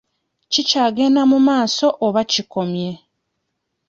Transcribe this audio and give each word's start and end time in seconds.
Kikyagenda 0.51 1.21
mu 1.31 1.37
maaso 1.47 1.85
oba 2.07 2.21
kikomye? 2.31 2.89